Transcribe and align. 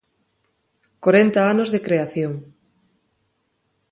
Corenta 1.03 1.41
anos 1.53 1.69
de 1.73 1.83
creación. 1.87 2.33